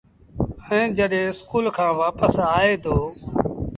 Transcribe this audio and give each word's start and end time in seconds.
ائيٚݩ 0.67 0.93
جڏهيݩ 0.97 1.29
اسڪُول 1.31 1.65
کآݩ 1.75 1.97
وآپس 1.99 2.33
آئي 2.57 2.73
دو 2.83 2.97